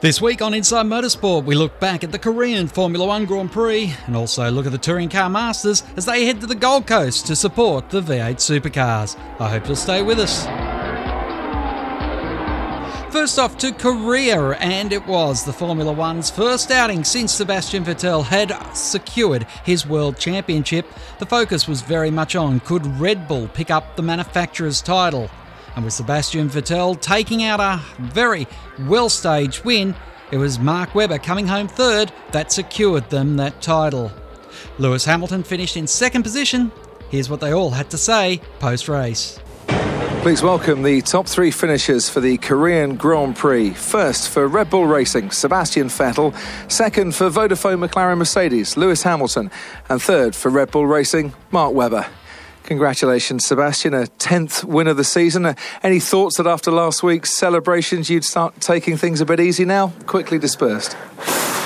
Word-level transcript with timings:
This 0.00 0.22
week 0.22 0.40
on 0.40 0.54
Inside 0.54 0.86
Motorsport, 0.86 1.44
we 1.44 1.54
look 1.54 1.78
back 1.78 2.02
at 2.02 2.10
the 2.10 2.18
Korean 2.18 2.68
Formula 2.68 3.06
One 3.06 3.26
Grand 3.26 3.52
Prix 3.52 3.92
and 4.06 4.16
also 4.16 4.50
look 4.50 4.64
at 4.64 4.72
the 4.72 4.78
Touring 4.78 5.10
Car 5.10 5.28
Masters 5.28 5.82
as 5.94 6.06
they 6.06 6.24
head 6.24 6.40
to 6.40 6.46
the 6.46 6.54
Gold 6.54 6.86
Coast 6.86 7.26
to 7.26 7.36
support 7.36 7.90
the 7.90 8.00
V8 8.00 8.36
supercars. 8.36 9.18
I 9.38 9.50
hope 9.50 9.66
you'll 9.66 9.76
stay 9.76 10.00
with 10.00 10.18
us. 10.18 10.46
First 13.12 13.38
off 13.38 13.58
to 13.58 13.72
Korea, 13.72 14.52
and 14.52 14.94
it 14.94 15.06
was 15.06 15.44
the 15.44 15.52
Formula 15.52 15.92
One's 15.92 16.30
first 16.30 16.70
outing 16.70 17.04
since 17.04 17.34
Sebastian 17.34 17.84
Vettel 17.84 18.24
had 18.24 18.54
secured 18.74 19.46
his 19.66 19.86
World 19.86 20.16
Championship. 20.16 20.86
The 21.18 21.26
focus 21.26 21.68
was 21.68 21.82
very 21.82 22.10
much 22.10 22.34
on 22.36 22.60
could 22.60 22.86
Red 22.98 23.28
Bull 23.28 23.48
pick 23.48 23.70
up 23.70 23.96
the 23.96 24.02
manufacturer's 24.02 24.80
title? 24.80 25.28
And 25.80 25.86
with 25.86 25.94
Sebastian 25.94 26.50
Vettel 26.50 27.00
taking 27.00 27.42
out 27.42 27.58
a 27.58 27.80
very 27.98 28.46
well 28.80 29.08
staged 29.08 29.64
win, 29.64 29.94
it 30.30 30.36
was 30.36 30.58
Mark 30.58 30.94
Webber 30.94 31.16
coming 31.16 31.46
home 31.46 31.68
third 31.68 32.12
that 32.32 32.52
secured 32.52 33.08
them 33.08 33.38
that 33.38 33.62
title. 33.62 34.12
Lewis 34.78 35.06
Hamilton 35.06 35.42
finished 35.42 35.78
in 35.78 35.86
second 35.86 36.22
position. 36.22 36.70
Here's 37.08 37.30
what 37.30 37.40
they 37.40 37.54
all 37.54 37.70
had 37.70 37.88
to 37.92 37.96
say 37.96 38.42
post 38.58 38.90
race. 38.90 39.40
Please 40.20 40.42
welcome 40.42 40.82
the 40.82 41.00
top 41.00 41.26
three 41.26 41.50
finishers 41.50 42.10
for 42.10 42.20
the 42.20 42.36
Korean 42.36 42.94
Grand 42.96 43.36
Prix. 43.36 43.70
First 43.70 44.28
for 44.28 44.46
Red 44.48 44.68
Bull 44.68 44.84
Racing, 44.84 45.30
Sebastian 45.30 45.86
Vettel. 45.86 46.36
Second 46.70 47.14
for 47.14 47.30
Vodafone 47.30 47.88
McLaren 47.88 48.18
Mercedes, 48.18 48.76
Lewis 48.76 49.02
Hamilton. 49.02 49.50
And 49.88 50.02
third 50.02 50.36
for 50.36 50.50
Red 50.50 50.72
Bull 50.72 50.86
Racing, 50.86 51.32
Mark 51.50 51.72
Webber. 51.72 52.06
Congratulations, 52.64 53.44
Sebastian, 53.44 53.94
a 53.94 54.06
10th 54.18 54.64
win 54.64 54.86
of 54.86 54.96
the 54.96 55.04
season. 55.04 55.46
Uh, 55.46 55.54
any 55.82 55.98
thoughts 55.98 56.36
that 56.36 56.46
after 56.46 56.70
last 56.70 57.02
week's 57.02 57.36
celebrations 57.36 58.08
you'd 58.08 58.24
start 58.24 58.60
taking 58.60 58.96
things 58.96 59.20
a 59.20 59.24
bit 59.24 59.40
easy 59.40 59.64
now? 59.64 59.88
Quickly 60.06 60.38
dispersed. 60.38 60.96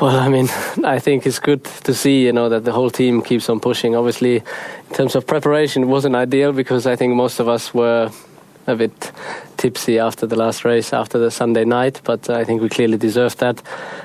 Well, 0.00 0.18
I 0.18 0.28
mean, 0.28 0.48
I 0.84 0.98
think 0.98 1.24
it's 1.24 1.38
good 1.38 1.64
to 1.84 1.94
see, 1.94 2.24
you 2.24 2.32
know, 2.32 2.48
that 2.48 2.64
the 2.64 2.72
whole 2.72 2.90
team 2.90 3.22
keeps 3.22 3.48
on 3.48 3.60
pushing. 3.60 3.94
Obviously, 3.94 4.38
in 4.38 4.94
terms 4.94 5.14
of 5.14 5.24
preparation, 5.24 5.84
it 5.84 5.86
wasn't 5.86 6.16
ideal 6.16 6.52
because 6.52 6.84
I 6.84 6.96
think 6.96 7.14
most 7.14 7.38
of 7.38 7.48
us 7.48 7.72
were 7.72 8.10
a 8.66 8.76
bit 8.76 9.12
tipsy 9.56 9.98
after 9.98 10.26
the 10.26 10.36
last 10.36 10.64
race, 10.64 10.92
after 10.92 11.18
the 11.18 11.30
Sunday 11.30 11.64
night, 11.64 12.00
but 12.04 12.28
I 12.28 12.44
think 12.44 12.62
we 12.62 12.68
clearly 12.68 12.98
deserved 12.98 13.38
that. 13.38 13.62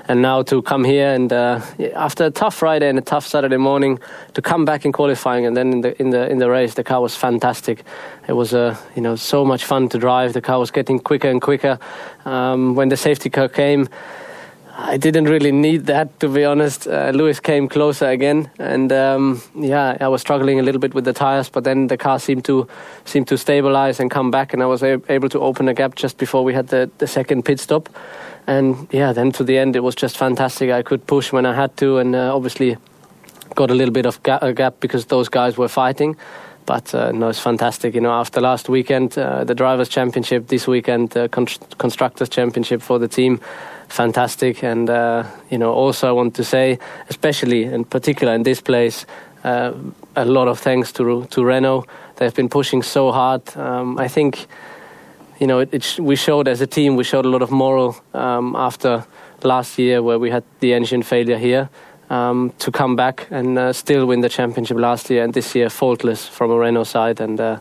And 0.07 0.21
now 0.21 0.41
to 0.43 0.61
come 0.61 0.83
here 0.83 1.13
and 1.13 1.31
uh, 1.31 1.61
after 1.95 2.25
a 2.25 2.31
tough 2.31 2.55
Friday 2.55 2.89
and 2.89 2.97
a 2.97 3.01
tough 3.01 3.25
Saturday 3.27 3.57
morning, 3.57 3.99
to 4.33 4.41
come 4.41 4.65
back 4.65 4.85
in 4.85 4.91
qualifying 4.91 5.45
and 5.45 5.55
then 5.57 5.73
in 5.73 5.81
the 5.81 6.01
in 6.01 6.09
the 6.11 6.29
in 6.29 6.37
the 6.39 6.49
race, 6.49 6.73
the 6.75 6.83
car 6.83 7.01
was 7.01 7.15
fantastic. 7.15 7.83
It 8.27 8.33
was 8.33 8.53
uh, 8.53 8.77
you 8.95 9.01
know 9.01 9.15
so 9.15 9.43
much 9.45 9.65
fun 9.65 9.89
to 9.89 9.97
drive. 9.97 10.33
The 10.33 10.41
car 10.41 10.59
was 10.59 10.71
getting 10.71 10.99
quicker 10.99 11.29
and 11.29 11.41
quicker. 11.41 11.79
Um, 12.25 12.75
when 12.75 12.89
the 12.89 12.97
safety 12.97 13.29
car 13.29 13.49
came 13.49 13.87
I 14.81 14.95
didn't 14.97 15.25
really 15.25 15.51
need 15.51 15.87
that, 15.87 16.19
to 16.21 16.29
be 16.29 16.45
honest. 16.45 16.87
Uh, 16.87 17.11
Lewis 17.13 17.41
came 17.41 17.67
closer 17.67 18.07
again, 18.07 18.49
and 18.57 18.91
um, 18.93 19.41
yeah, 19.53 19.97
I 19.99 20.07
was 20.07 20.21
struggling 20.21 20.57
a 20.59 20.63
little 20.63 20.79
bit 20.79 20.93
with 20.93 21.03
the 21.03 21.11
tires, 21.11 21.49
but 21.49 21.65
then 21.65 21.87
the 21.87 21.97
car 21.97 22.17
seemed 22.17 22.45
to 22.45 22.65
seemed 23.03 23.27
to 23.27 23.37
stabilize 23.37 23.99
and 23.99 24.09
come 24.09 24.31
back, 24.31 24.53
and 24.53 24.63
I 24.63 24.67
was 24.67 24.81
a- 24.81 25.01
able 25.09 25.27
to 25.29 25.39
open 25.41 25.67
a 25.67 25.73
gap 25.73 25.95
just 25.95 26.17
before 26.17 26.45
we 26.45 26.53
had 26.53 26.67
the, 26.67 26.89
the 26.97 27.07
second 27.07 27.43
pit 27.43 27.59
stop. 27.59 27.89
And 28.47 28.87
yeah, 28.91 29.11
then 29.11 29.31
to 29.33 29.43
the 29.43 29.57
end, 29.57 29.75
it 29.75 29.81
was 29.81 29.95
just 29.95 30.17
fantastic. 30.17 30.71
I 30.71 30.81
could 30.81 31.05
push 31.05 31.33
when 31.33 31.45
I 31.45 31.53
had 31.53 31.75
to, 31.77 31.97
and 31.97 32.15
uh, 32.15 32.33
obviously 32.33 32.77
got 33.55 33.71
a 33.71 33.73
little 33.73 33.93
bit 33.93 34.05
of 34.05 34.23
ga- 34.23 34.39
a 34.41 34.53
gap 34.53 34.79
because 34.79 35.07
those 35.07 35.27
guys 35.27 35.57
were 35.57 35.67
fighting. 35.67 36.15
But 36.65 36.95
uh, 36.95 37.11
no, 37.11 37.27
it's 37.29 37.39
fantastic. 37.39 37.95
You 37.95 38.01
know, 38.01 38.13
after 38.13 38.39
last 38.39 38.69
weekend, 38.69 39.17
uh, 39.17 39.43
the 39.43 39.55
drivers' 39.55 39.89
championship, 39.89 40.47
this 40.47 40.67
weekend, 40.67 41.17
uh, 41.17 41.27
con- 41.27 41.47
constructors' 41.77 42.29
championship 42.29 42.81
for 42.81 42.97
the 42.97 43.07
team 43.07 43.41
fantastic. 43.89 44.63
And 44.63 44.89
uh, 44.89 45.23
you 45.49 45.57
know, 45.57 45.73
also 45.73 46.07
I 46.07 46.11
want 46.11 46.35
to 46.35 46.43
say, 46.43 46.79
especially 47.09 47.63
in 47.63 47.83
particular 47.83 48.33
in 48.33 48.43
this 48.43 48.61
place, 48.61 49.05
uh, 49.43 49.73
a 50.15 50.25
lot 50.25 50.47
of 50.47 50.59
thanks 50.59 50.91
to 50.93 51.25
to 51.25 51.43
Renault. 51.43 51.85
They've 52.15 52.33
been 52.33 52.49
pushing 52.49 52.83
so 52.83 53.11
hard. 53.11 53.41
Um, 53.55 53.97
I 53.97 54.07
think, 54.07 54.47
you 55.39 55.47
know, 55.47 55.59
it, 55.59 55.73
it 55.73 55.99
we 55.99 56.15
showed 56.15 56.47
as 56.47 56.61
a 56.61 56.67
team, 56.67 56.95
we 56.95 57.03
showed 57.03 57.25
a 57.25 57.29
lot 57.29 57.41
of 57.41 57.51
moral 57.51 57.95
um, 58.13 58.55
after 58.55 59.05
last 59.43 59.79
year 59.79 60.01
where 60.01 60.19
we 60.19 60.29
had 60.29 60.43
the 60.59 60.73
engine 60.73 61.03
failure 61.03 61.37
here. 61.37 61.69
Um, 62.11 62.53
to 62.57 62.71
come 62.71 62.95
back 62.95 63.27
and 63.29 63.59
uh, 63.59 63.71
still 63.71 64.07
win 64.07 64.21
the 64.21 64.29
championship 64.29 64.77
last 64.77 65.11
year 65.11 65.23
and 65.23 65.31
this 65.31 65.53
year 65.53 65.69
faultless 65.69 66.27
from 66.27 66.49
a 66.49 66.55
Renault 66.55 66.85
side 66.85 67.21
and 67.21 67.39
uh, 67.39 67.59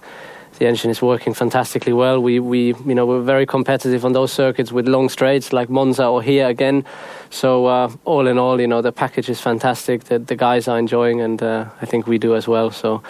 the 0.58 0.66
engine 0.66 0.90
is 0.90 1.00
working 1.00 1.34
fantastically 1.34 1.92
well. 1.92 2.20
We, 2.20 2.40
we, 2.40 2.74
you 2.86 2.94
know, 2.94 3.06
we're 3.06 3.22
very 3.22 3.46
competitive 3.46 4.04
on 4.04 4.12
those 4.12 4.32
circuits 4.32 4.72
with 4.72 4.88
long 4.88 5.08
straights 5.08 5.52
like 5.52 5.70
Monza 5.70 6.06
or 6.06 6.22
here 6.22 6.48
again. 6.48 6.84
So 7.30 7.66
uh, 7.66 7.90
all 8.04 8.26
in 8.26 8.38
all, 8.38 8.60
you 8.60 8.66
know, 8.66 8.82
the 8.82 8.92
package 8.92 9.28
is 9.28 9.40
fantastic. 9.40 10.04
The, 10.04 10.18
the 10.18 10.36
guys 10.36 10.66
are 10.68 10.78
enjoying, 10.78 11.20
and 11.20 11.42
uh, 11.42 11.66
I 11.80 11.86
think 11.86 12.06
we 12.06 12.18
do 12.18 12.34
as 12.34 12.48
well. 12.48 12.70
So 12.70 13.02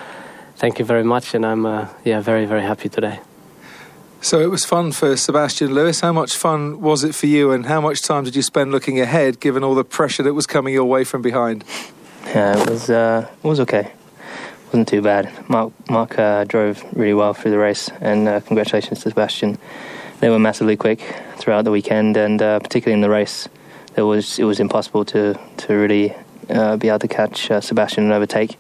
thank 0.57 0.79
you 0.79 0.85
very 0.85 1.05
much, 1.05 1.35
and 1.35 1.47
I'm 1.47 1.65
uh, 1.65 1.89
yeah 2.05 2.21
very 2.21 2.45
very 2.45 2.63
happy 2.63 2.89
today. 2.89 3.21
So 4.21 4.41
it 4.41 4.51
was 4.51 4.65
fun 4.65 4.91
for 4.93 5.17
Sebastian 5.17 5.73
Lewis. 5.73 6.01
How 6.01 6.13
much 6.13 6.37
fun 6.37 6.81
was 6.81 7.05
it 7.05 7.15
for 7.15 7.27
you, 7.27 7.53
and 7.53 7.67
how 7.67 7.81
much 7.81 8.03
time 8.03 8.25
did 8.25 8.35
you 8.35 8.43
spend 8.43 8.73
looking 8.73 9.01
ahead, 9.01 9.41
given 9.41 9.63
all 9.63 9.77
the 9.77 9.85
pressure 9.85 10.25
that 10.25 10.35
was 10.35 10.47
coming 10.47 10.75
your 10.75 10.85
way 10.85 11.05
from 11.05 11.23
behind? 11.23 11.65
Yeah, 12.27 12.61
it 12.61 12.69
was 12.69 12.91
uh, 12.91 13.27
it 13.43 13.47
was 13.47 13.61
okay. 13.61 13.93
Wasn't 14.69 14.89
too 14.89 15.03
bad. 15.03 15.31
Mark 15.49 15.73
Mark 15.91 16.19
uh, 16.19 16.45
drove 16.45 16.85
really 16.93 17.15
well 17.15 17.35
through 17.35 17.51
the 17.51 17.59
race, 17.59 17.91
and 18.01 18.29
uh, 18.29 18.41
congratulations 18.41 19.03
to 19.03 19.11
Sebastian. 19.11 19.59
They 20.21 20.29
were 20.29 20.39
massively 20.39 20.77
quick 20.77 21.01
throughout 21.37 21.65
the 21.65 21.71
weekend, 21.71 22.17
and 22.17 22.41
uh, 22.43 22.59
particularly 22.61 22.95
in 22.95 23.01
the 23.01 23.11
race, 23.11 23.49
there 23.95 24.05
was 24.05 24.39
it 24.39 24.45
was 24.45 24.61
impossible 24.61 25.05
to 25.07 25.39
to 25.59 25.75
really 25.75 26.15
uh, 26.51 26.77
be 26.77 26.89
able 26.89 26.99
to 26.99 27.09
catch 27.09 27.51
uh, 27.51 27.61
Sebastian 27.61 28.05
and 28.05 28.13
overtake. 28.13 28.57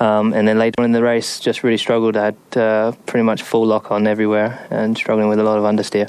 Um, 0.00 0.32
and 0.32 0.46
then 0.48 0.58
later 0.58 0.80
on 0.80 0.86
in 0.86 0.92
the 0.92 1.02
race, 1.02 1.40
just 1.40 1.62
really 1.62 1.78
struggled. 1.78 2.16
I 2.16 2.24
had 2.26 2.56
uh, 2.56 2.92
pretty 3.06 3.24
much 3.24 3.42
full 3.42 3.66
lock 3.66 3.90
on 3.90 4.06
everywhere, 4.06 4.66
and 4.70 4.96
struggling 4.96 5.28
with 5.28 5.38
a 5.38 5.44
lot 5.44 5.58
of 5.58 5.64
understeer. 5.64 6.08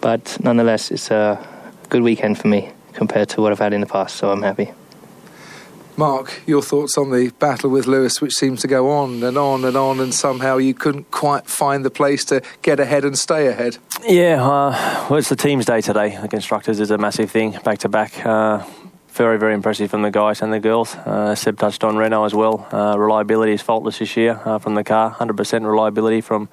But 0.00 0.36
nonetheless, 0.40 0.90
it's 0.90 1.10
a 1.10 1.38
good 1.88 2.02
weekend 2.02 2.38
for 2.38 2.48
me 2.48 2.70
compared 2.92 3.28
to 3.30 3.40
what 3.40 3.52
I've 3.52 3.58
had 3.58 3.72
in 3.72 3.80
the 3.80 3.86
past, 3.86 4.16
so 4.16 4.30
I'm 4.30 4.42
happy. 4.42 4.72
Mark, 5.96 6.42
your 6.46 6.62
thoughts 6.62 6.98
on 6.98 7.10
the 7.10 7.30
battle 7.38 7.70
with 7.70 7.86
Lewis, 7.86 8.20
which 8.20 8.32
seems 8.32 8.60
to 8.62 8.68
go 8.68 8.90
on 8.90 9.22
and 9.22 9.38
on 9.38 9.64
and 9.64 9.76
on, 9.76 10.00
and 10.00 10.12
somehow 10.12 10.56
you 10.56 10.74
couldn't 10.74 11.10
quite 11.10 11.46
find 11.46 11.84
the 11.84 11.90
place 11.90 12.24
to 12.26 12.42
get 12.62 12.80
ahead 12.80 13.04
and 13.04 13.16
stay 13.16 13.46
ahead. 13.46 13.78
Yeah, 14.06 14.42
uh, 14.42 15.06
well, 15.08 15.18
it's 15.18 15.28
the 15.28 15.36
team's 15.36 15.66
day 15.66 15.80
today. 15.80 16.18
The 16.20 16.28
constructors 16.28 16.80
is 16.80 16.90
a 16.90 16.98
massive 16.98 17.30
thing, 17.30 17.58
back 17.64 17.78
to 17.78 17.88
back. 17.88 18.26
Uh, 18.26 18.64
very, 19.14 19.38
very 19.38 19.54
impressive 19.54 19.90
from 19.90 20.02
the 20.02 20.10
guys 20.10 20.42
and 20.42 20.52
the 20.52 20.58
girls. 20.58 20.96
Uh, 20.96 21.36
Seb 21.36 21.56
touched 21.56 21.84
on 21.84 21.96
Renault 21.96 22.24
as 22.24 22.34
well. 22.34 22.66
Uh, 22.72 22.98
reliability 22.98 23.52
is 23.52 23.62
faultless 23.62 24.00
this 24.00 24.16
year 24.16 24.40
uh, 24.44 24.58
from 24.58 24.74
the 24.74 24.82
car. 24.82 25.14
100% 25.14 25.64
reliability 25.64 26.20
from 26.20 26.48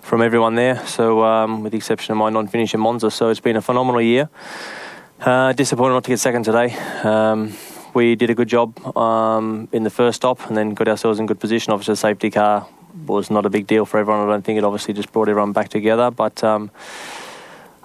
from 0.00 0.22
everyone 0.22 0.54
there. 0.54 0.84
So, 0.86 1.22
um, 1.22 1.62
with 1.62 1.72
the 1.72 1.76
exception 1.76 2.12
of 2.12 2.18
my 2.18 2.30
non-finish 2.30 2.72
in 2.72 2.80
Monza, 2.80 3.10
so 3.10 3.28
it's 3.28 3.38
been 3.38 3.56
a 3.56 3.60
phenomenal 3.60 4.00
year. 4.00 4.30
Uh, 5.20 5.52
disappointed 5.52 5.92
not 5.92 6.04
to 6.04 6.10
get 6.10 6.18
second 6.18 6.44
today. 6.44 6.74
Um, 7.04 7.52
we 7.94 8.14
did 8.14 8.30
a 8.30 8.34
good 8.34 8.48
job 8.48 8.96
um, 8.96 9.68
in 9.72 9.82
the 9.82 9.90
first 9.90 10.16
stop 10.16 10.46
and 10.48 10.56
then 10.56 10.74
got 10.74 10.88
ourselves 10.88 11.18
in 11.18 11.26
good 11.26 11.40
position. 11.40 11.72
Obviously, 11.72 11.92
the 11.92 11.96
safety 11.96 12.30
car 12.30 12.66
was 13.06 13.30
not 13.30 13.46
a 13.46 13.50
big 13.50 13.66
deal 13.66 13.84
for 13.84 13.98
everyone. 13.98 14.28
I 14.28 14.32
don't 14.32 14.44
think 14.44 14.58
it 14.58 14.64
obviously 14.64 14.94
just 14.94 15.12
brought 15.12 15.28
everyone 15.28 15.52
back 15.52 15.68
together. 15.68 16.10
But 16.10 16.42
um, 16.44 16.70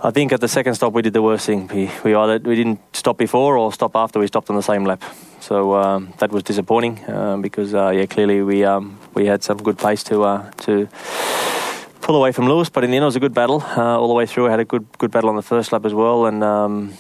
I 0.04 0.12
think 0.12 0.32
at 0.32 0.42
the 0.42 0.48
second 0.48 0.76
stop 0.76 0.94
we 0.94 1.02
did 1.02 1.14
the 1.14 1.22
worst 1.22 1.46
thing. 1.46 1.68
We, 1.68 1.90
we 2.04 2.16
either 2.16 2.40
we 2.50 2.56
didn't 2.56 2.80
stop 2.94 3.18
before 3.18 3.58
or 3.58 3.72
stop 3.72 3.96
after. 3.96 4.20
We 4.20 4.28
stopped 4.28 4.50
on 4.50 4.56
the 4.56 4.64
same 4.64 4.86
lap. 4.86 5.04
So 5.40 5.76
um, 5.76 6.14
that 6.18 6.32
was 6.32 6.44
disappointing 6.44 7.08
um, 7.10 7.42
because 7.42 7.74
uh, 7.74 7.90
yeah, 7.90 8.06
clearly 8.06 8.42
we 8.42 8.64
um, 8.64 9.00
we 9.14 9.26
had 9.26 9.44
some 9.44 9.58
good 9.58 9.78
pace 9.78 10.04
to 10.06 10.24
uh, 10.24 10.52
to 10.66 10.88
pull 12.02 12.16
away 12.16 12.32
from 12.32 12.48
Lewis. 12.48 12.70
But 12.70 12.84
in 12.84 12.92
the 12.92 12.98
end, 12.98 13.04
it 13.04 13.06
was 13.06 13.16
a 13.16 13.20
good 13.20 13.34
battle 13.34 13.62
uh, 13.62 14.00
all 14.00 14.08
the 14.08 14.14
way 14.14 14.26
through. 14.26 14.48
I 14.48 14.52
had 14.52 14.60
a 14.60 14.66
good 14.66 14.86
good 14.98 15.12
battle 15.12 15.30
on 15.30 15.36
the 15.36 15.42
first 15.42 15.72
lap 15.72 15.86
as 15.86 15.94
well, 15.94 16.26
and 16.26 16.44
um, 16.44 16.94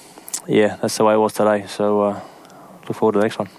yeah, 0.48 0.78
that's 0.82 0.98
the 0.98 1.04
way 1.04 1.14
it 1.14 1.20
was 1.20 1.34
today. 1.34 1.66
So 1.68 2.02
uh, 2.02 2.22
look 2.88 2.98
forward 2.98 3.14
to 3.14 3.20
the 3.20 3.26
next 3.26 3.40
one. 3.40 3.50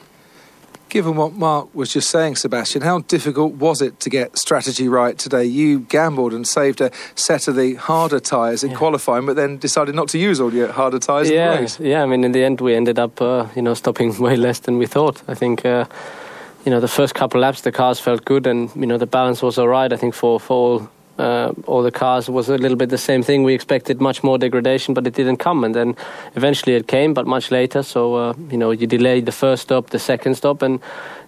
Given 0.89 1.17
what 1.17 1.33
Mark 1.33 1.75
was 1.75 1.93
just 1.93 2.09
saying, 2.11 2.37
Sebastian, 2.37 2.83
how 2.83 3.01
difficult 3.01 3.55
was 3.55 3.83
it 3.83 3.99
to 4.01 4.09
get 4.09 4.39
strategy 4.39 4.89
right 4.89 5.19
today? 5.19 5.45
You 5.45 5.81
gambled 5.81 6.33
and 6.33 6.47
saved 6.47 6.81
a 6.81 6.93
set 7.17 7.49
of 7.49 7.57
the 7.57 7.75
harder 7.75 8.21
tyres 8.21 8.63
in 8.63 8.73
qualifying, 8.75 9.27
but 9.27 9.35
then 9.35 9.59
decided 9.59 9.97
not 9.97 10.09
to 10.11 10.19
use 10.19 10.41
all 10.41 10.55
your 10.55 10.71
harder 10.71 11.01
tyres 11.01 11.29
in 11.29 11.35
the 11.35 11.41
yeah, 11.41 11.59
race. 11.59 11.81
yeah. 11.81 12.03
I 12.05 12.07
mean, 12.07 12.23
in 12.23 12.31
the 12.31 12.45
end, 12.45 12.61
we 12.61 12.75
ended 12.77 13.01
up, 13.01 13.21
uh, 13.21 13.49
you 13.57 13.63
know, 13.63 13.75
stopping 13.75 14.17
way 14.21 14.37
less 14.37 14.61
than 14.61 14.79
we 14.79 14.87
thought. 14.87 15.21
I 15.27 15.35
think, 15.35 15.67
uh, 15.67 15.87
you 16.65 16.71
know, 16.71 16.79
the 16.79 16.89
first 16.89 17.15
couple 17.15 17.41
laps, 17.41 17.63
the 17.63 17.73
cars 17.73 17.99
felt 17.99 18.25
good, 18.25 18.47
and 18.47 18.71
you 18.77 18.87
know, 18.87 18.97
the 18.97 19.07
balance 19.07 19.43
was 19.43 19.59
all 19.59 19.69
right. 19.69 19.93
I 19.93 19.97
think 19.97 20.15
for 20.15 20.39
for 20.39 20.55
all. 20.55 20.91
Uh, 21.19 21.53
all 21.67 21.83
the 21.83 21.91
cars 21.91 22.29
was 22.29 22.49
a 22.49 22.59
little 22.59 22.77
bit 22.77 22.91
the 22.91 22.99
same 22.99 23.23
thing. 23.23 23.43
We 23.43 23.55
expected 23.55 24.01
much 24.01 24.23
more 24.23 24.39
degradation, 24.39 24.95
but 24.95 25.07
it 25.07 25.15
didn't 25.15 25.39
come. 25.39 25.65
And 25.65 25.75
then 25.75 25.97
eventually 26.35 26.75
it 26.75 26.87
came, 26.89 27.15
but 27.15 27.27
much 27.27 27.51
later. 27.51 27.83
So 27.83 28.15
uh, 28.15 28.35
you 28.51 28.59
know, 28.59 28.71
you 28.71 28.87
delayed 28.87 29.27
the 29.27 29.33
first 29.33 29.63
stop, 29.63 29.91
the 29.91 29.99
second 29.99 30.35
stop, 30.37 30.63
and 30.63 30.81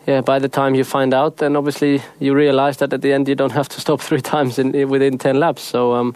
yeah, 0.06 0.20
by 0.20 0.38
the 0.38 0.48
time 0.48 0.74
you 0.74 0.84
find 0.84 1.12
out, 1.12 1.36
then 1.36 1.56
obviously 1.56 2.02
you 2.18 2.34
realize 2.34 2.78
that 2.78 2.92
at 2.92 3.02
the 3.02 3.12
end 3.12 3.28
you 3.28 3.34
don't 3.34 3.52
have 3.60 3.68
to 3.70 3.80
stop 3.80 4.00
three 4.00 4.20
times 4.20 4.58
in, 4.58 4.88
within 4.88 5.18
ten 5.18 5.40
laps. 5.40 5.62
So 5.62 5.94
um, 5.94 6.14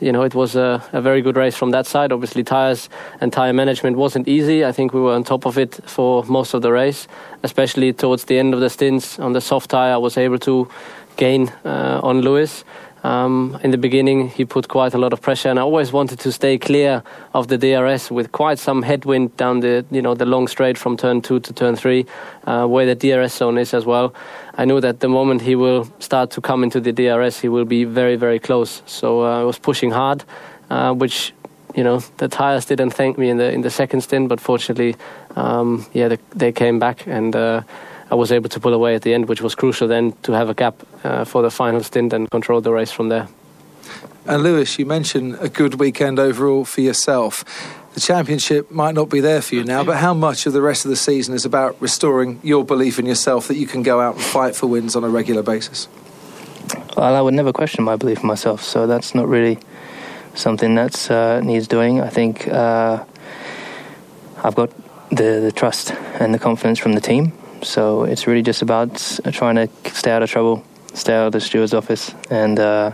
you 0.00 0.12
know, 0.12 0.22
it 0.22 0.34
was 0.34 0.56
a, 0.56 0.82
a, 0.92 1.00
very 1.00 1.22
good 1.22 1.36
race 1.36 1.56
from 1.56 1.70
that 1.70 1.86
side. 1.86 2.12
Obviously, 2.12 2.44
tires 2.44 2.90
and 3.20 3.32
tire 3.32 3.52
management 3.52 3.96
wasn't 3.96 4.28
easy. 4.28 4.64
I 4.64 4.72
think 4.72 4.92
we 4.92 5.00
were 5.00 5.14
on 5.14 5.24
top 5.24 5.46
of 5.46 5.56
it 5.56 5.74
for 5.88 6.22
most 6.24 6.52
of 6.52 6.60
the 6.62 6.70
race, 6.70 7.08
especially 7.42 7.92
towards 7.92 8.24
the 8.24 8.38
end 8.38 8.52
of 8.52 8.60
the 8.60 8.68
stints. 8.68 9.18
On 9.18 9.32
the 9.32 9.40
soft 9.40 9.70
tire, 9.70 9.94
I 9.94 9.96
was 9.96 10.18
able 10.18 10.38
to 10.40 10.68
gain 11.16 11.48
uh, 11.64 12.00
on 12.02 12.20
Lewis. 12.20 12.64
Um, 13.06 13.56
in 13.62 13.70
the 13.70 13.78
beginning, 13.78 14.30
he 14.30 14.44
put 14.44 14.66
quite 14.66 14.92
a 14.92 14.98
lot 14.98 15.12
of 15.12 15.20
pressure, 15.20 15.48
and 15.48 15.60
I 15.60 15.62
always 15.62 15.92
wanted 15.92 16.18
to 16.20 16.32
stay 16.32 16.58
clear 16.58 17.04
of 17.34 17.46
the 17.46 17.56
DRS 17.56 18.10
with 18.10 18.32
quite 18.32 18.58
some 18.58 18.82
headwind 18.82 19.36
down 19.36 19.60
the 19.60 19.84
you 19.92 20.02
know 20.02 20.14
the 20.14 20.26
long 20.26 20.48
straight 20.48 20.76
from 20.76 20.96
turn 20.96 21.22
two 21.22 21.38
to 21.38 21.52
turn 21.52 21.76
three, 21.76 22.04
uh, 22.48 22.66
where 22.66 22.84
the 22.84 22.96
DRS 22.96 23.32
zone 23.32 23.58
is 23.58 23.74
as 23.74 23.84
well. 23.86 24.12
I 24.58 24.64
knew 24.64 24.80
that 24.80 24.98
the 24.98 25.08
moment 25.08 25.42
he 25.42 25.54
will 25.54 25.84
start 26.00 26.32
to 26.32 26.40
come 26.40 26.64
into 26.64 26.80
the 26.80 26.90
DRS, 26.90 27.38
he 27.38 27.48
will 27.48 27.64
be 27.64 27.84
very 27.84 28.16
very 28.16 28.40
close. 28.40 28.82
So 28.86 29.22
uh, 29.22 29.40
I 29.40 29.44
was 29.44 29.58
pushing 29.58 29.92
hard, 29.92 30.24
uh, 30.68 30.92
which 30.92 31.32
you 31.76 31.84
know 31.84 32.00
the 32.16 32.26
tires 32.26 32.64
didn't 32.64 32.90
thank 32.90 33.18
me 33.18 33.30
in 33.30 33.36
the 33.36 33.52
in 33.52 33.60
the 33.62 33.70
second 33.70 34.00
stint, 34.00 34.28
but 34.28 34.40
fortunately, 34.40 34.96
um, 35.36 35.86
yeah, 35.92 36.08
they, 36.08 36.18
they, 36.34 36.52
came 36.52 36.80
back 36.80 37.06
and. 37.06 37.36
I 38.10 38.14
was 38.14 38.30
able 38.30 38.48
to 38.50 38.60
pull 38.60 38.72
away 38.72 38.94
at 38.94 39.02
the 39.02 39.14
end, 39.14 39.28
which 39.28 39.40
was 39.40 39.54
crucial 39.54 39.88
then 39.88 40.12
to 40.22 40.32
have 40.32 40.48
a 40.48 40.54
gap 40.54 40.74
uh, 41.02 41.24
for 41.24 41.42
the 41.42 41.50
final 41.50 41.82
stint 41.82 42.12
and 42.12 42.30
control 42.30 42.60
the 42.60 42.72
race 42.72 42.92
from 42.92 43.08
there. 43.08 43.28
And 44.26 44.42
Lewis, 44.42 44.78
you 44.78 44.86
mentioned 44.86 45.36
a 45.40 45.48
good 45.48 45.76
weekend 45.76 46.18
overall 46.18 46.64
for 46.64 46.80
yourself. 46.80 47.44
The 47.94 48.00
championship 48.00 48.70
might 48.70 48.94
not 48.94 49.08
be 49.08 49.20
there 49.20 49.40
for 49.40 49.54
you 49.54 49.64
now, 49.64 49.82
but 49.82 49.96
how 49.96 50.12
much 50.12 50.46
of 50.46 50.52
the 50.52 50.60
rest 50.60 50.84
of 50.84 50.90
the 50.90 50.96
season 50.96 51.34
is 51.34 51.44
about 51.44 51.80
restoring 51.80 52.40
your 52.42 52.64
belief 52.64 52.98
in 52.98 53.06
yourself 53.06 53.48
that 53.48 53.56
you 53.56 53.66
can 53.66 53.82
go 53.82 54.00
out 54.00 54.16
and 54.16 54.24
fight 54.24 54.54
for 54.54 54.66
wins 54.66 54.96
on 54.96 55.04
a 55.04 55.08
regular 55.08 55.42
basis? 55.42 55.88
Well, 56.96 57.14
I 57.14 57.20
would 57.20 57.34
never 57.34 57.52
question 57.52 57.84
my 57.84 57.96
belief 57.96 58.20
in 58.20 58.26
myself, 58.26 58.62
so 58.62 58.86
that's 58.86 59.14
not 59.14 59.28
really 59.28 59.58
something 60.34 60.74
that 60.74 61.10
uh, 61.10 61.40
needs 61.40 61.68
doing. 61.68 62.00
I 62.00 62.08
think 62.08 62.48
uh, 62.48 63.04
I've 64.42 64.54
got 64.54 64.70
the, 65.10 65.40
the 65.40 65.52
trust 65.52 65.92
and 66.20 66.34
the 66.34 66.38
confidence 66.38 66.78
from 66.78 66.94
the 66.94 67.00
team, 67.00 67.32
so 67.62 68.04
it's 68.04 68.26
really 68.26 68.42
just 68.42 68.62
about 68.62 68.94
trying 69.32 69.56
to 69.56 69.68
stay 69.92 70.10
out 70.10 70.22
of 70.22 70.30
trouble, 70.30 70.64
stay 70.94 71.14
out 71.14 71.26
of 71.26 71.32
the 71.32 71.40
steward's 71.40 71.74
office, 71.74 72.14
and 72.30 72.58
uh, 72.58 72.92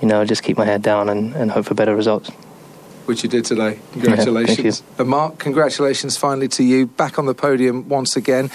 you 0.00 0.08
know 0.08 0.24
just 0.24 0.42
keep 0.42 0.56
my 0.58 0.64
head 0.64 0.82
down 0.82 1.08
and, 1.08 1.34
and 1.34 1.50
hope 1.50 1.66
for 1.66 1.74
better 1.74 1.94
results. 1.94 2.30
Which 3.06 3.24
you 3.24 3.28
did 3.28 3.44
today. 3.44 3.80
Congratulations. 3.92 4.80
Yeah, 4.80 5.02
and 5.02 5.08
Mark, 5.08 5.38
congratulations 5.38 6.16
finally 6.16 6.48
to 6.48 6.62
you. 6.62 6.86
Back 6.86 7.18
on 7.18 7.26
the 7.26 7.34
podium 7.34 7.88
once 7.88 8.16
again. 8.16 8.48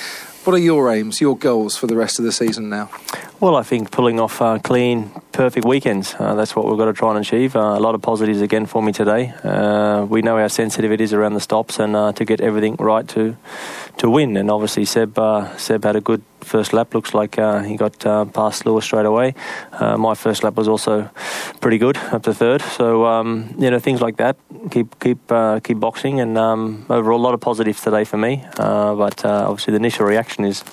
What 0.46 0.54
are 0.54 0.60
your 0.60 0.90
aims, 0.94 1.20
your 1.20 1.38
goals 1.38 1.76
for 1.76 1.88
the 1.88 1.98
rest 1.98 2.20
of 2.20 2.24
the 2.24 2.32
season 2.32 2.70
now? 2.70 2.90
Well, 3.42 3.58
I 3.58 3.64
think 3.64 3.92
pulling 3.92 4.18
off 4.18 4.42
uh, 4.42 4.60
clean, 4.60 5.12
perfect 5.38 5.68
weekends. 5.68 6.16
Uh, 6.18 6.34
that's 6.34 6.56
what 6.56 6.66
we've 6.66 6.80
got 6.80 6.86
to 6.86 6.94
try 6.94 7.12
and 7.12 7.20
achieve. 7.20 7.56
Uh, 7.56 7.78
a 7.78 7.80
lot 7.80 7.94
of 7.94 8.02
positives 8.02 8.42
again 8.42 8.66
for 8.66 8.82
me 8.82 8.92
today. 8.92 9.32
Uh, 9.44 10.04
we 10.10 10.24
know 10.24 10.36
how 10.36 10.48
sensitive 10.48 10.92
it 10.92 11.00
is 11.00 11.14
around 11.14 11.36
the 11.36 11.40
stops, 11.40 11.78
and 11.78 11.96
uh, 11.96 12.12
to 12.14 12.26
get 12.26 12.42
everything 12.42 12.76
right 12.80 13.08
to 13.10 13.38
to 13.98 14.10
win. 14.10 14.36
And 14.36 14.50
obviously, 14.50 14.84
Seb 14.86 15.20
uh, 15.20 15.56
Seb 15.58 15.84
had 15.84 15.96
a 15.96 16.02
good 16.02 16.24
first 16.42 16.74
lap. 16.74 16.96
Looks 16.96 17.14
like 17.14 17.38
uh, 17.38 17.62
he 17.62 17.78
got 17.78 18.00
past 18.34 18.66
Lewis 18.66 18.86
straight 18.86 19.06
away. 19.06 19.36
My 19.80 20.16
first 20.16 20.44
lap 20.44 20.56
was 20.56 20.68
also 20.68 21.08
pretty 21.62 21.78
good 21.78 21.98
up 22.12 22.24
to 22.24 22.34
third. 22.34 22.62
So 22.62 23.06
um, 23.06 23.54
you 23.60 23.70
know 23.70 23.80
things 23.80 24.02
like 24.02 24.18
that. 24.18 24.38
Keep 24.72 25.00
keep 25.00 25.20
keep 25.64 25.80
boxing, 25.80 26.20
and 26.20 26.36
um, 26.38 26.86
overall 26.90 27.20
a 27.20 27.26
lot 27.28 27.36
of 27.36 27.42
positives 27.42 27.82
today 27.82 28.06
for 28.06 28.18
me. 28.18 28.44
But 28.56 29.24
obviously 29.24 29.72
the 29.72 29.80
initial 29.86 30.08
reaction 30.08 30.46
is 30.46 30.64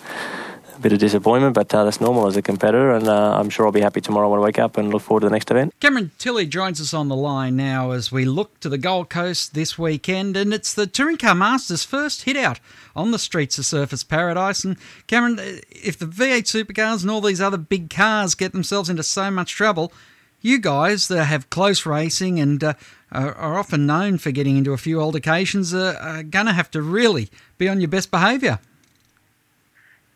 bit 0.80 0.92
of 0.92 0.98
disappointment, 0.98 1.54
but 1.54 1.72
uh, 1.74 1.84
that's 1.84 2.00
normal 2.00 2.26
as 2.26 2.36
a 2.36 2.42
competitor, 2.42 2.92
and 2.92 3.08
uh, 3.08 3.38
I'm 3.38 3.50
sure 3.50 3.66
I'll 3.66 3.72
be 3.72 3.80
happy 3.80 4.00
tomorrow 4.00 4.28
when 4.28 4.40
I 4.40 4.42
wake 4.42 4.58
up 4.58 4.76
and 4.76 4.90
look 4.90 5.02
forward 5.02 5.20
to 5.20 5.26
the 5.26 5.32
next 5.32 5.50
event. 5.50 5.74
Cameron 5.80 6.10
Tilley 6.18 6.46
joins 6.46 6.80
us 6.80 6.94
on 6.94 7.08
the 7.08 7.16
line 7.16 7.56
now 7.56 7.92
as 7.92 8.12
we 8.12 8.24
look 8.24 8.60
to 8.60 8.68
the 8.68 8.78
Gold 8.78 9.10
Coast 9.10 9.54
this 9.54 9.78
weekend, 9.78 10.36
and 10.36 10.52
it's 10.52 10.74
the 10.74 10.86
Touring 10.86 11.16
Car 11.16 11.34
Masters' 11.34 11.84
first 11.84 12.22
hit 12.22 12.36
out 12.36 12.60
on 12.94 13.10
the 13.10 13.18
streets 13.18 13.58
of 13.58 13.64
Surfers 13.64 14.06
Paradise. 14.06 14.64
And 14.64 14.76
Cameron, 15.06 15.60
if 15.70 15.98
the 15.98 16.06
V8 16.06 16.42
supercars 16.42 17.02
and 17.02 17.10
all 17.10 17.20
these 17.20 17.40
other 17.40 17.58
big 17.58 17.90
cars 17.90 18.34
get 18.34 18.52
themselves 18.52 18.88
into 18.88 19.02
so 19.02 19.30
much 19.30 19.52
trouble, 19.52 19.92
you 20.40 20.58
guys 20.58 21.08
that 21.08 21.24
have 21.24 21.48
close 21.48 21.86
racing 21.86 22.38
and 22.38 22.62
uh, 22.62 22.74
are 23.10 23.58
often 23.58 23.86
known 23.86 24.18
for 24.18 24.30
getting 24.30 24.58
into 24.58 24.72
a 24.72 24.78
few 24.78 25.00
altercations 25.00 25.72
are, 25.72 25.96
are 25.96 26.22
going 26.22 26.46
to 26.46 26.52
have 26.52 26.70
to 26.72 26.82
really 26.82 27.30
be 27.56 27.68
on 27.68 27.80
your 27.80 27.88
best 27.88 28.10
behaviour. 28.10 28.58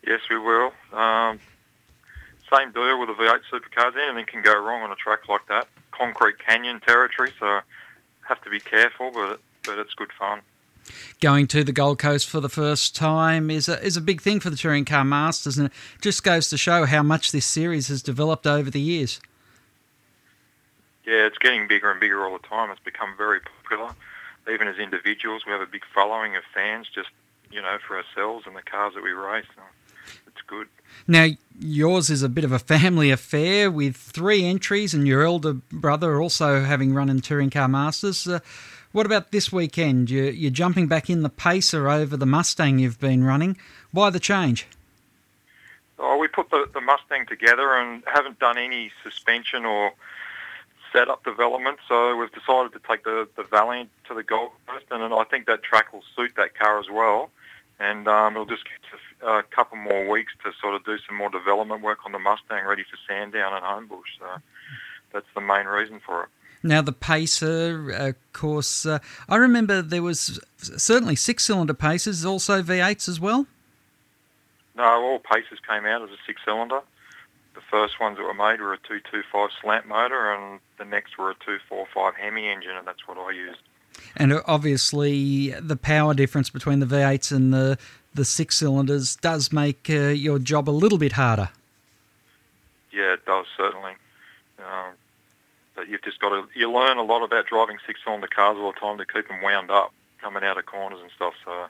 Yes, 0.09 0.21
we 0.27 0.39
will. 0.39 0.73
Um, 0.91 1.39
same 2.51 2.71
deal 2.71 2.99
with 2.99 3.09
the 3.09 3.13
V8 3.13 3.41
supercars. 3.53 3.95
Anything 3.95 4.25
can 4.25 4.41
go 4.41 4.59
wrong 4.59 4.81
on 4.81 4.91
a 4.91 4.95
track 4.95 5.29
like 5.29 5.45
that. 5.49 5.67
Concrete 5.91 6.39
canyon 6.39 6.79
territory, 6.79 7.31
so 7.39 7.59
have 8.27 8.41
to 8.41 8.49
be 8.49 8.59
careful, 8.59 9.11
but 9.13 9.39
but 9.65 9.77
it's 9.77 9.93
good 9.93 10.11
fun. 10.17 10.41
Going 11.21 11.45
to 11.47 11.63
the 11.63 11.71
Gold 11.71 11.99
Coast 11.99 12.27
for 12.27 12.39
the 12.39 12.49
first 12.49 12.95
time 12.95 13.51
is 13.51 13.69
a, 13.69 13.79
is 13.85 13.97
a 13.97 14.01
big 14.01 14.19
thing 14.19 14.39
for 14.39 14.49
the 14.49 14.55
Touring 14.55 14.83
Car 14.83 15.05
Masters, 15.05 15.59
and 15.59 15.67
it 15.67 15.73
just 16.01 16.23
goes 16.23 16.49
to 16.49 16.57
show 16.57 16.85
how 16.85 17.03
much 17.03 17.31
this 17.31 17.45
series 17.45 17.89
has 17.89 18.01
developed 18.01 18.47
over 18.47 18.71
the 18.71 18.81
years. 18.81 19.21
Yeah, 21.05 21.27
it's 21.27 21.37
getting 21.37 21.67
bigger 21.67 21.91
and 21.91 21.99
bigger 21.99 22.25
all 22.25 22.33
the 22.35 22.47
time. 22.47 22.71
It's 22.71 22.79
become 22.79 23.13
very 23.15 23.41
popular. 23.41 23.93
Even 24.51 24.67
as 24.67 24.79
individuals, 24.79 25.43
we 25.45 25.51
have 25.51 25.61
a 25.61 25.67
big 25.67 25.83
following 25.93 26.35
of 26.35 26.41
fans 26.51 26.87
just, 26.91 27.09
you 27.51 27.61
know, 27.61 27.77
for 27.87 27.97
ourselves 27.97 28.47
and 28.47 28.55
the 28.55 28.63
cars 28.63 28.95
that 28.95 29.03
we 29.03 29.11
race 29.11 29.45
it's 30.39 30.47
good. 30.47 30.67
Now, 31.07 31.27
yours 31.59 32.09
is 32.09 32.23
a 32.23 32.29
bit 32.29 32.43
of 32.43 32.51
a 32.51 32.59
family 32.59 33.11
affair 33.11 33.69
with 33.69 33.95
three 33.95 34.45
entries 34.45 34.93
and 34.93 35.07
your 35.07 35.23
elder 35.23 35.53
brother 35.53 36.21
also 36.21 36.63
having 36.63 36.93
run 36.93 37.09
in 37.09 37.21
Touring 37.21 37.49
Car 37.49 37.67
Masters. 37.67 38.27
Uh, 38.27 38.39
what 38.91 39.05
about 39.05 39.31
this 39.31 39.51
weekend? 39.51 40.09
You're, 40.09 40.31
you're 40.31 40.51
jumping 40.51 40.87
back 40.87 41.09
in 41.09 41.21
the 41.21 41.29
Pacer 41.29 41.89
over 41.89 42.17
the 42.17 42.25
Mustang 42.25 42.79
you've 42.79 42.99
been 42.99 43.23
running. 43.23 43.57
Why 43.91 44.09
the 44.09 44.19
change? 44.19 44.67
Oh, 45.99 46.17
we 46.17 46.27
put 46.27 46.49
the, 46.49 46.67
the 46.73 46.81
Mustang 46.81 47.25
together 47.25 47.75
and 47.75 48.03
haven't 48.07 48.39
done 48.39 48.57
any 48.57 48.91
suspension 49.03 49.65
or 49.65 49.91
setup 50.93 51.23
development, 51.23 51.77
so 51.87 52.15
we've 52.15 52.31
decided 52.31 52.73
to 52.73 52.79
take 52.87 53.03
the, 53.03 53.27
the 53.35 53.43
Valiant 53.43 53.89
to 54.07 54.15
the 54.15 54.23
Gold 54.23 54.51
Coast, 54.65 54.85
and 54.89 55.13
I 55.13 55.23
think 55.25 55.45
that 55.45 55.61
track 55.61 55.93
will 55.93 56.03
suit 56.15 56.31
that 56.37 56.57
car 56.57 56.79
as 56.79 56.89
well. 56.89 57.29
And 57.79 58.07
um, 58.07 58.33
it'll 58.33 58.45
just 58.45 58.65
a 59.21 59.43
couple 59.43 59.77
more 59.77 60.07
weeks 60.07 60.33
to 60.43 60.51
sort 60.61 60.75
of 60.75 60.83
do 60.85 60.97
some 61.07 61.17
more 61.17 61.29
development 61.29 61.81
work 61.81 61.99
on 62.05 62.11
the 62.11 62.19
Mustang, 62.19 62.65
ready 62.65 62.83
for 62.83 62.97
Sandown 63.07 63.53
and 63.53 63.63
Homebush. 63.63 64.19
So 64.19 64.41
that's 65.11 65.25
the 65.35 65.41
main 65.41 65.65
reason 65.65 65.99
for 66.05 66.23
it. 66.23 66.29
Now 66.61 66.81
the 66.81 66.91
Pacer, 66.91 67.89
of 67.89 68.15
course, 68.33 68.85
uh, 68.85 68.99
I 69.29 69.37
remember 69.37 69.81
there 69.81 70.03
was 70.03 70.39
certainly 70.57 71.15
six-cylinder 71.15 71.73
Pacers, 71.73 72.25
also 72.25 72.61
V8s 72.61 73.07
as 73.07 73.19
well. 73.19 73.47
No, 74.75 74.83
all 74.83 75.19
Pacers 75.19 75.59
came 75.67 75.85
out 75.85 76.01
as 76.01 76.09
a 76.09 76.17
six-cylinder. 76.25 76.81
The 77.55 77.61
first 77.71 77.99
ones 77.99 78.17
that 78.17 78.23
were 78.23 78.33
made 78.33 78.61
were 78.61 78.73
a 78.73 78.77
225 78.77 79.49
slant 79.61 79.87
motor, 79.87 80.33
and 80.33 80.59
the 80.77 80.85
next 80.85 81.17
were 81.17 81.31
a 81.31 81.35
245 81.35 82.15
Hemi 82.15 82.47
engine, 82.47 82.75
and 82.77 82.85
that's 82.85 83.07
what 83.07 83.17
I 83.17 83.31
used. 83.31 83.59
And 84.15 84.41
obviously, 84.45 85.51
the 85.51 85.75
power 85.75 86.13
difference 86.13 86.49
between 86.49 86.79
the 86.79 86.85
V8s 86.85 87.31
and 87.31 87.53
the 87.53 87.77
the 88.13 88.25
six 88.25 88.57
cylinders 88.57 89.15
does 89.17 89.51
make 89.51 89.89
uh, 89.89 90.09
your 90.09 90.39
job 90.39 90.69
a 90.69 90.71
little 90.71 90.97
bit 90.97 91.13
harder. 91.13 91.49
Yeah, 92.91 93.13
it 93.13 93.25
does 93.25 93.45
certainly. 93.55 93.93
Um, 94.59 94.93
but 95.75 95.87
you've 95.87 96.01
just 96.01 96.19
got 96.19 96.29
to 96.29 96.47
you 96.53 96.71
learn 96.71 96.97
a 96.97 97.03
lot 97.03 97.23
about 97.23 97.47
driving 97.47 97.77
six 97.87 97.99
cylinder 98.03 98.27
cars 98.27 98.57
all 98.57 98.73
the 98.73 98.79
time 98.79 98.97
to 98.97 99.05
keep 99.05 99.27
them 99.27 99.41
wound 99.41 99.71
up 99.71 99.93
coming 100.21 100.43
out 100.43 100.57
of 100.57 100.65
corners 100.65 100.99
and 101.01 101.09
stuff. 101.15 101.33
So 101.45 101.67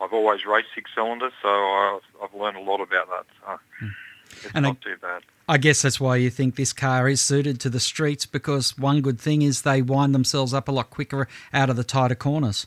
I've 0.00 0.12
always 0.12 0.46
raced 0.46 0.68
six 0.74 0.90
cylinders, 0.94 1.32
so 1.42 1.48
I've, 1.48 2.02
I've 2.22 2.34
learned 2.34 2.56
a 2.56 2.60
lot 2.60 2.80
about 2.80 3.08
that. 3.08 3.26
So 3.40 3.60
hmm. 3.80 3.88
it's 4.30 4.54
and 4.54 4.62
not 4.62 4.76
I, 4.82 4.84
too 4.84 4.96
bad. 5.00 5.22
I 5.48 5.58
guess 5.58 5.82
that's 5.82 5.98
why 5.98 6.16
you 6.16 6.30
think 6.30 6.54
this 6.54 6.72
car 6.72 7.08
is 7.08 7.20
suited 7.20 7.58
to 7.60 7.70
the 7.70 7.80
streets 7.80 8.26
because 8.26 8.78
one 8.78 9.00
good 9.00 9.18
thing 9.18 9.42
is 9.42 9.62
they 9.62 9.82
wind 9.82 10.14
themselves 10.14 10.54
up 10.54 10.68
a 10.68 10.72
lot 10.72 10.90
quicker 10.90 11.26
out 11.52 11.70
of 11.70 11.76
the 11.76 11.84
tighter 11.84 12.14
corners. 12.14 12.66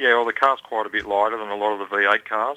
Yeah, 0.00 0.14
well, 0.14 0.24
the 0.24 0.32
car's 0.32 0.60
quite 0.60 0.86
a 0.86 0.88
bit 0.88 1.06
lighter 1.06 1.36
than 1.36 1.48
a 1.48 1.56
lot 1.56 1.74
of 1.74 1.78
the 1.78 1.94
V8 1.94 2.24
cars, 2.24 2.56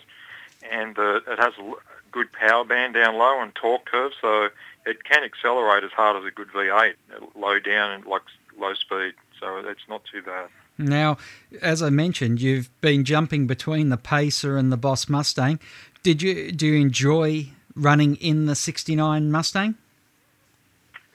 and 0.71 0.97
uh, 0.97 1.19
it 1.27 1.37
has 1.37 1.53
a 1.59 1.73
good 2.09 2.31
power 2.31 2.63
band 2.63 2.93
down 2.93 3.17
low 3.17 3.41
and 3.41 3.53
torque 3.53 3.83
curve, 3.83 4.13
so 4.21 4.47
it 4.85 5.03
can 5.03 5.25
accelerate 5.25 5.83
as 5.83 5.91
hard 5.91 6.15
as 6.15 6.23
a 6.23 6.31
good 6.31 6.47
V8, 6.47 6.93
low 7.35 7.59
down 7.59 7.91
and 7.91 8.05
like 8.05 8.21
low 8.57 8.73
speed. 8.73 9.15
So 9.41 9.57
it's 9.57 9.81
not 9.89 10.03
too 10.09 10.21
bad. 10.21 10.47
Now, 10.77 11.17
as 11.61 11.83
I 11.83 11.89
mentioned, 11.89 12.41
you've 12.41 12.69
been 12.79 13.03
jumping 13.03 13.45
between 13.45 13.89
the 13.89 13.97
Pacer 13.97 14.55
and 14.57 14.71
the 14.71 14.77
Boss 14.77 15.09
Mustang. 15.09 15.59
Did 16.01 16.21
you 16.21 16.49
do 16.53 16.65
you 16.65 16.79
enjoy 16.79 17.49
running 17.75 18.15
in 18.15 18.45
the 18.45 18.55
'69 18.55 19.29
Mustang? 19.29 19.75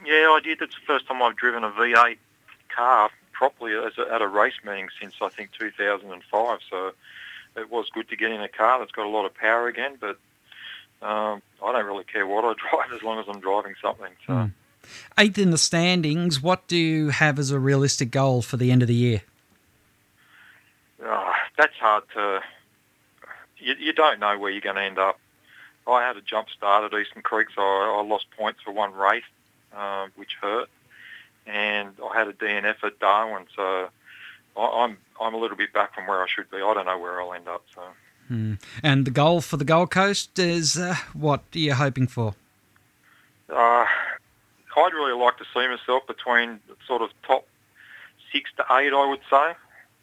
Yeah, 0.04 0.28
I 0.36 0.40
did. 0.44 0.58
That's 0.58 0.74
the 0.74 0.86
first 0.86 1.06
time 1.06 1.22
I've 1.22 1.36
driven 1.36 1.64
a 1.64 1.70
V8 1.70 2.18
car 2.68 3.08
properly 3.38 3.72
a, 3.72 3.86
at 4.12 4.20
a 4.20 4.26
race 4.26 4.58
meeting 4.64 4.88
since 5.00 5.14
I 5.22 5.28
think 5.28 5.50
2005. 5.58 6.58
So 6.68 6.92
it 7.56 7.70
was 7.70 7.88
good 7.94 8.08
to 8.08 8.16
get 8.16 8.32
in 8.32 8.40
a 8.40 8.48
car 8.48 8.80
that's 8.80 8.90
got 8.90 9.06
a 9.06 9.08
lot 9.08 9.26
of 9.26 9.34
power 9.34 9.68
again. 9.68 9.96
But 10.00 10.18
um, 11.00 11.40
I 11.64 11.72
don't 11.72 11.86
really 11.86 12.04
care 12.04 12.26
what 12.26 12.44
I 12.44 12.54
drive 12.70 12.92
as 12.92 13.02
long 13.02 13.20
as 13.20 13.26
I'm 13.28 13.40
driving 13.40 13.74
something. 13.80 14.12
So. 14.26 14.32
Mm. 14.32 14.52
Eighth 15.18 15.38
in 15.38 15.50
the 15.50 15.58
standings. 15.58 16.42
What 16.42 16.66
do 16.66 16.76
you 16.76 17.10
have 17.10 17.38
as 17.38 17.50
a 17.50 17.58
realistic 17.58 18.10
goal 18.10 18.42
for 18.42 18.56
the 18.56 18.72
end 18.72 18.82
of 18.82 18.88
the 18.88 18.94
year? 18.94 19.22
Uh, 21.04 21.32
that's 21.56 21.76
hard 21.76 22.04
to. 22.14 22.40
You, 23.58 23.74
you 23.78 23.92
don't 23.92 24.18
know 24.18 24.36
where 24.38 24.50
you're 24.50 24.60
going 24.60 24.76
to 24.76 24.82
end 24.82 24.98
up. 24.98 25.18
I 25.86 26.06
had 26.06 26.16
a 26.16 26.20
jump 26.20 26.48
start 26.50 26.92
at 26.92 26.98
Eastern 26.98 27.22
Creek, 27.22 27.48
so 27.54 27.62
I, 27.62 27.98
I 27.98 28.02
lost 28.02 28.26
points 28.36 28.60
for 28.64 28.72
one 28.72 28.92
race, 28.92 29.22
uh, 29.76 30.08
which 30.16 30.36
hurt, 30.40 30.68
and 31.48 31.94
I 32.02 32.16
had 32.16 32.28
a 32.28 32.32
DNF 32.32 32.84
at 32.84 32.98
Darwin, 32.98 33.46
so 33.56 33.88
I, 34.56 34.60
I'm 34.60 34.98
I'm 35.20 35.34
a 35.34 35.38
little 35.38 35.56
bit 35.56 35.72
back 35.72 35.94
from 35.94 36.06
where 36.06 36.22
I 36.22 36.26
should 36.28 36.50
be. 36.50 36.58
I 36.58 36.74
don't 36.74 36.86
know 36.86 36.98
where 36.98 37.20
I'll 37.20 37.34
end 37.34 37.48
up. 37.48 37.64
So. 37.74 37.82
Hmm. 38.28 38.54
And 38.82 39.06
the 39.06 39.10
goal 39.10 39.40
for 39.40 39.56
the 39.56 39.64
Gold 39.64 39.90
Coast 39.90 40.38
is 40.38 40.76
uh, 40.76 40.96
what 41.14 41.42
are 41.54 41.58
you 41.58 41.74
hoping 41.74 42.06
for? 42.06 42.34
Uh, 43.48 43.86
I'd 44.76 44.92
really 44.92 45.18
like 45.18 45.38
to 45.38 45.44
see 45.54 45.66
myself 45.66 46.06
between 46.06 46.60
sort 46.86 47.02
of 47.02 47.10
top 47.26 47.46
six 48.32 48.50
to 48.56 48.64
eight, 48.76 48.92
I 48.92 49.08
would 49.08 49.20
say. 49.30 49.54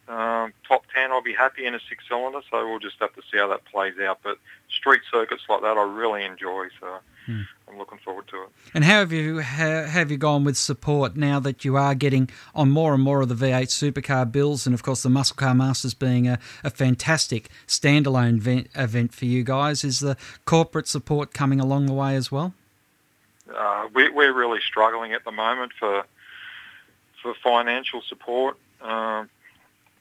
Um, 0.08 0.52
top 0.68 0.84
10, 0.94 1.10
I'll 1.10 1.22
be 1.22 1.32
happy 1.32 1.66
in 1.66 1.74
a 1.74 1.80
six 1.88 2.04
cylinder, 2.08 2.40
so 2.50 2.68
we'll 2.68 2.78
just 2.78 2.96
have 3.00 3.12
to 3.14 3.22
see 3.30 3.38
how 3.38 3.48
that 3.48 3.64
plays 3.64 3.94
out. 3.98 4.20
But 4.22 4.38
street 4.70 5.02
circuits 5.10 5.42
like 5.48 5.62
that, 5.62 5.76
I 5.76 5.82
really 5.82 6.24
enjoy, 6.24 6.68
so 6.80 6.98
hmm. 7.26 7.42
I'm 7.68 7.78
looking 7.78 7.98
forward 7.98 8.28
to 8.28 8.42
it. 8.42 8.48
And 8.74 8.84
how 8.84 9.00
have 9.00 9.12
you 9.12 9.40
how 9.40 9.84
have 9.84 10.10
you 10.10 10.16
gone 10.16 10.44
with 10.44 10.56
support 10.56 11.16
now 11.16 11.40
that 11.40 11.64
you 11.64 11.76
are 11.76 11.94
getting 11.94 12.30
on 12.54 12.70
more 12.70 12.94
and 12.94 13.02
more 13.02 13.22
of 13.22 13.28
the 13.28 13.34
V8 13.34 13.68
supercar 13.68 14.30
bills, 14.30 14.66
and 14.66 14.74
of 14.74 14.82
course 14.82 15.02
the 15.02 15.10
Muscle 15.10 15.36
Car 15.36 15.54
Masters 15.54 15.94
being 15.94 16.28
a, 16.28 16.38
a 16.62 16.70
fantastic 16.70 17.48
standalone 17.66 18.36
event, 18.36 18.68
event 18.74 19.12
for 19.12 19.24
you 19.24 19.42
guys? 19.42 19.82
Is 19.82 20.00
the 20.00 20.16
corporate 20.44 20.86
support 20.86 21.32
coming 21.34 21.58
along 21.58 21.86
the 21.86 21.92
way 21.92 22.14
as 22.14 22.30
well? 22.30 22.54
Uh, 23.54 23.88
we, 23.94 24.08
we're 24.10 24.32
really 24.32 24.60
struggling 24.60 25.12
at 25.12 25.24
the 25.24 25.32
moment 25.32 25.72
for 25.78 26.04
for 27.22 27.34
financial 27.42 28.02
support. 28.02 28.56
Um, 28.80 29.28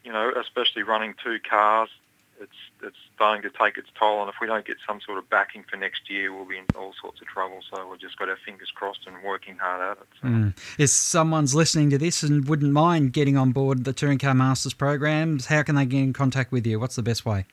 you 0.03 0.12
know, 0.12 0.31
especially 0.39 0.84
running 0.84 1.15
two 1.24 1.39
cars, 1.39 1.89
it's 2.39 2.51
it's 2.83 2.97
starting 3.15 3.41
to 3.43 3.57
take 3.57 3.77
its 3.77 3.89
toll. 3.97 4.21
And 4.21 4.29
if 4.29 4.35
we 4.41 4.47
don't 4.47 4.65
get 4.65 4.77
some 4.87 4.99
sort 5.01 5.17
of 5.17 5.29
backing 5.29 5.63
for 5.69 5.77
next 5.77 6.09
year, 6.09 6.33
we'll 6.33 6.45
be 6.45 6.57
in 6.57 6.65
all 6.75 6.93
sorts 7.01 7.21
of 7.21 7.27
trouble. 7.27 7.59
So 7.69 7.87
we've 7.87 7.99
just 7.99 8.17
got 8.17 8.29
our 8.29 8.37
fingers 8.45 8.71
crossed 8.73 9.07
and 9.07 9.15
working 9.23 9.57
hard 9.57 9.81
at 9.81 9.97
it. 10.01 10.07
So. 10.21 10.27
Mm. 10.27 10.57
If 10.77 10.89
someone's 10.89 11.55
listening 11.55 11.89
to 11.91 11.97
this 11.97 12.23
and 12.23 12.47
wouldn't 12.47 12.71
mind 12.71 13.13
getting 13.13 13.37
on 13.37 13.51
board 13.51 13.83
the 13.83 13.93
Touring 13.93 14.19
Car 14.19 14.33
Masters 14.33 14.73
programs, 14.73 15.47
how 15.47 15.63
can 15.63 15.75
they 15.75 15.85
get 15.85 16.01
in 16.01 16.13
contact 16.13 16.51
with 16.51 16.65
you? 16.67 16.79
What's 16.79 16.95
the 16.95 17.03
best 17.03 17.25
way? 17.25 17.45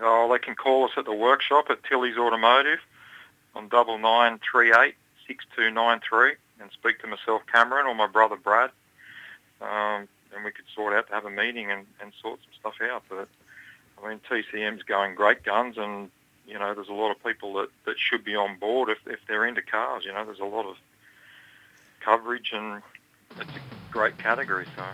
Oh, 0.00 0.28
they 0.30 0.38
can 0.38 0.54
call 0.54 0.84
us 0.84 0.92
at 0.96 1.04
the 1.04 1.14
workshop 1.14 1.66
at 1.70 1.82
Tilley's 1.84 2.16
Automotive 2.16 2.78
on 3.54 3.68
double 3.68 3.98
nine 3.98 4.38
three 4.50 4.72
eight 4.72 4.94
six 5.26 5.44
two 5.56 5.70
nine 5.70 6.00
three 6.08 6.34
and 6.60 6.70
speak 6.72 7.00
to 7.00 7.06
myself, 7.06 7.42
Cameron, 7.52 7.86
or 7.86 7.94
my 7.94 8.06
brother 8.06 8.36
Brad. 8.36 8.70
Um, 9.60 10.08
and 10.34 10.44
we 10.44 10.52
could 10.52 10.64
sort 10.74 10.94
out 10.94 11.08
to 11.08 11.14
have 11.14 11.24
a 11.24 11.30
meeting 11.30 11.70
and, 11.70 11.86
and 12.00 12.12
sort 12.20 12.38
some 12.40 12.52
stuff 12.72 12.88
out. 12.88 13.02
But 13.08 13.28
I 14.02 14.08
mean, 14.08 14.20
TCM's 14.30 14.82
going 14.82 15.14
great 15.14 15.42
guns, 15.42 15.76
and 15.78 16.10
you 16.46 16.58
know, 16.58 16.74
there's 16.74 16.88
a 16.88 16.94
lot 16.94 17.10
of 17.10 17.22
people 17.22 17.54
that, 17.54 17.68
that 17.84 17.96
should 17.98 18.24
be 18.24 18.34
on 18.34 18.58
board 18.58 18.88
if 18.88 18.98
if 19.06 19.20
they're 19.26 19.46
into 19.46 19.62
cars. 19.62 20.04
You 20.04 20.12
know, 20.12 20.24
there's 20.24 20.40
a 20.40 20.44
lot 20.44 20.66
of 20.66 20.76
coverage, 22.00 22.52
and 22.52 22.82
it's 23.38 23.50
a 23.50 23.92
great 23.92 24.18
category. 24.18 24.66
So. 24.76 24.84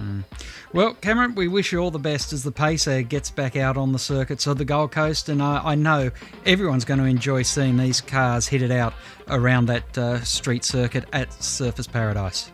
Mm. 0.00 0.24
Well, 0.72 0.94
Cameron, 0.94 1.34
we 1.34 1.48
wish 1.48 1.72
you 1.72 1.78
all 1.78 1.90
the 1.90 1.98
best 1.98 2.32
as 2.32 2.42
the 2.42 2.52
Pacer 2.52 3.02
gets 3.02 3.30
back 3.30 3.56
out 3.56 3.76
on 3.76 3.92
the 3.92 3.98
circuits 3.98 4.46
of 4.46 4.58
the 4.58 4.64
Gold 4.64 4.92
Coast, 4.92 5.28
and 5.28 5.42
I, 5.42 5.60
I 5.64 5.74
know 5.74 6.10
everyone's 6.44 6.84
going 6.84 7.00
to 7.00 7.06
enjoy 7.06 7.42
seeing 7.42 7.76
these 7.76 8.00
cars 8.00 8.46
hit 8.46 8.62
it 8.62 8.70
out 8.70 8.92
around 9.28 9.66
that 9.66 9.96
uh, 9.96 10.22
street 10.22 10.64
circuit 10.64 11.04
at 11.12 11.30
Surfers 11.30 11.90
Paradise. 11.90 12.50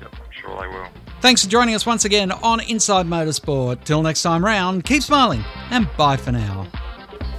Yep, 0.00 0.14
I'm 0.14 0.30
sure 0.30 0.60
they 0.62 0.68
will. 0.68 0.88
Thanks 1.26 1.42
for 1.42 1.50
joining 1.50 1.74
us 1.74 1.84
once 1.84 2.04
again 2.04 2.30
on 2.30 2.60
Inside 2.60 3.04
Motorsport. 3.06 3.82
Till 3.82 4.00
next 4.00 4.22
time 4.22 4.44
round, 4.44 4.84
keep 4.84 5.02
smiling 5.02 5.44
and 5.70 5.88
bye 5.96 6.16
for 6.16 6.30
now. 6.30 6.68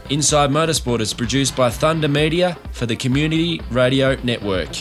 Inside 0.10 0.50
Motorsport 0.50 1.00
is 1.00 1.14
produced 1.14 1.56
by 1.56 1.70
Thunder 1.70 2.10
Media 2.10 2.58
for 2.74 2.86
the 2.86 2.98
Community 2.98 3.62
Radio 3.72 4.18
Network. 4.24 4.76